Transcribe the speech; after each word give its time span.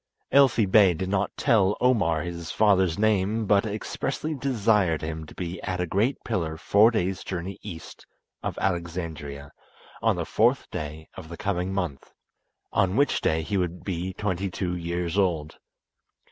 Elfi 0.31 0.65
Bey 0.65 0.95
did 0.95 1.09
not 1.09 1.29
tell 1.37 1.77
Omar 1.79 2.23
his 2.23 2.49
father's 2.49 2.97
name, 2.97 3.45
but 3.45 3.67
expressly 3.67 4.33
desired 4.33 5.03
him 5.03 5.27
to 5.27 5.35
be 5.35 5.61
at 5.61 5.79
a 5.79 5.85
great 5.85 6.17
pillar 6.25 6.57
four 6.57 6.89
days' 6.89 7.23
journey 7.23 7.59
east 7.61 8.07
of 8.41 8.57
Alexandria 8.57 9.51
on 10.01 10.15
the 10.15 10.25
fourth 10.25 10.67
day 10.71 11.07
of 11.13 11.29
the 11.29 11.37
coming 11.37 11.71
month, 11.71 12.15
on 12.73 12.95
which 12.95 13.21
day 13.21 13.43
he 13.43 13.57
would 13.57 13.83
be 13.83 14.11
twenty 14.13 14.49
two 14.49 14.75
years 14.75 15.19
old. 15.19 15.59